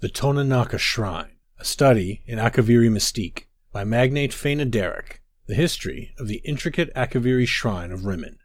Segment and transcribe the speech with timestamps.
[0.00, 6.26] The Tonanaka Shrine, a study in Akaviri mystique by magnate Faina Derek, the history of
[6.26, 8.38] the intricate Akaviri shrine of Rimmen.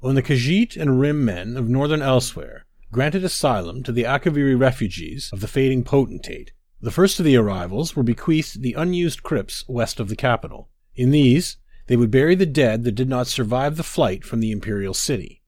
[0.00, 5.40] When the Khajiit and Rimmen of northern Elsweyr granted asylum to the Akaviri refugees of
[5.40, 10.10] the fading potentate, the first of the arrivals were bequeathed the unused crypts west of
[10.10, 10.68] the capital.
[10.94, 14.52] In these, they would bury the dead that did not survive the flight from the
[14.52, 15.42] imperial city.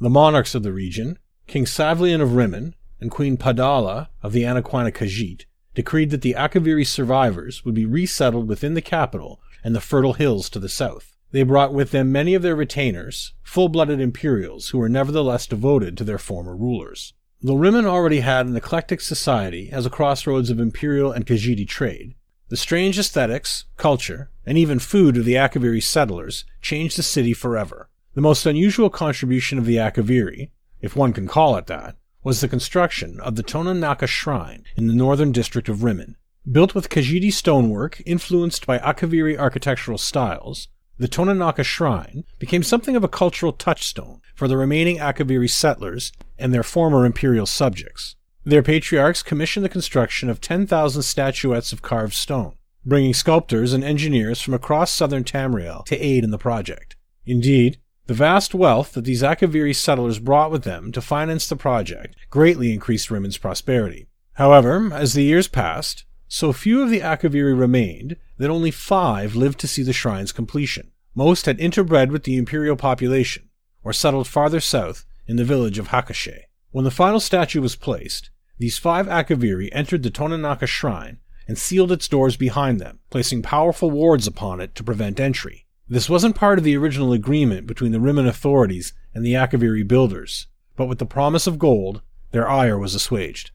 [0.00, 4.92] The monarchs of the region, King Savlian of Rimmen and Queen Padala of the Anequina
[4.92, 5.44] Khajiit
[5.74, 10.48] decreed that the Akaviri survivors would be resettled within the capital and the fertile hills
[10.50, 11.16] to the south.
[11.32, 15.96] They brought with them many of their retainers, full blooded Imperials who were nevertheless devoted
[15.96, 17.14] to their former rulers.
[17.40, 22.14] Though Rimmen already had an eclectic society as a crossroads of Imperial and Khajiiti trade,
[22.50, 27.88] the strange aesthetics, culture, and even food of the Akaviri settlers changed the city forever.
[28.14, 30.50] The most unusual contribution of the Akaviri,
[30.82, 34.94] if one can call it that, was the construction of the Toninaka Shrine in the
[34.94, 36.14] northern district of Rimmen.
[36.50, 43.04] Built with Khajiiti stonework influenced by Akaviri architectural styles, the Toninaka Shrine became something of
[43.04, 48.16] a cultural touchstone for the remaining Akaviri settlers and their former imperial subjects.
[48.44, 54.40] Their patriarchs commissioned the construction of 10,000 statuettes of carved stone, bringing sculptors and engineers
[54.40, 56.96] from across southern Tamriel to aid in the project.
[57.24, 57.78] Indeed,
[58.12, 62.70] the vast wealth that these Akaviri settlers brought with them to finance the project greatly
[62.70, 64.06] increased Rimmen's prosperity.
[64.34, 69.58] However, as the years passed, so few of the Akaviri remained that only five lived
[69.60, 70.90] to see the shrine's completion.
[71.14, 73.48] Most had interbred with the imperial population,
[73.82, 76.42] or settled farther south in the village of Hakashe.
[76.70, 78.28] When the final statue was placed,
[78.58, 81.16] these five Akaviri entered the Tonanaka shrine
[81.48, 85.64] and sealed its doors behind them, placing powerful wards upon it to prevent entry.
[85.92, 90.46] This wasn't part of the original agreement between the Rimmen authorities and the Akaviri builders,
[90.74, 93.50] but with the promise of gold, their ire was assuaged.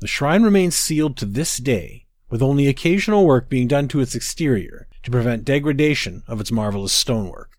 [0.00, 4.14] The shrine remains sealed to this day, with only occasional work being done to its
[4.14, 7.49] exterior to prevent degradation of its marvelous stonework.